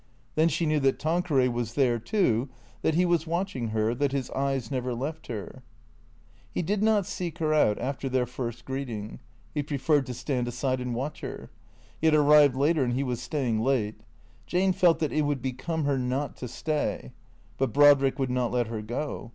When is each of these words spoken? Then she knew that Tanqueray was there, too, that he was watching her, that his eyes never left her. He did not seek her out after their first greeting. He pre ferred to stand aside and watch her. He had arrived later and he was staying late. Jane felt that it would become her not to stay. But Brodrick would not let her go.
Then 0.33 0.47
she 0.49 0.65
knew 0.65 0.79
that 0.79 0.97
Tanqueray 0.97 1.47
was 1.47 1.75
there, 1.75 1.99
too, 1.99 2.49
that 2.81 2.95
he 2.95 3.05
was 3.05 3.27
watching 3.27 3.67
her, 3.67 3.93
that 3.93 4.13
his 4.13 4.31
eyes 4.31 4.71
never 4.71 4.95
left 4.95 5.27
her. 5.27 5.61
He 6.51 6.63
did 6.63 6.81
not 6.81 7.05
seek 7.05 7.37
her 7.37 7.53
out 7.53 7.77
after 7.77 8.09
their 8.09 8.25
first 8.25 8.65
greeting. 8.65 9.19
He 9.53 9.61
pre 9.61 9.77
ferred 9.77 10.05
to 10.07 10.15
stand 10.15 10.47
aside 10.47 10.81
and 10.81 10.95
watch 10.95 11.21
her. 11.21 11.51
He 11.99 12.07
had 12.07 12.15
arrived 12.15 12.55
later 12.55 12.83
and 12.83 12.93
he 12.93 13.03
was 13.03 13.21
staying 13.21 13.59
late. 13.59 14.01
Jane 14.47 14.73
felt 14.73 14.97
that 14.97 15.13
it 15.13 15.21
would 15.21 15.39
become 15.43 15.85
her 15.85 15.99
not 15.99 16.35
to 16.37 16.47
stay. 16.47 17.11
But 17.59 17.71
Brodrick 17.71 18.17
would 18.17 18.31
not 18.31 18.51
let 18.51 18.65
her 18.69 18.81
go. 18.81 19.29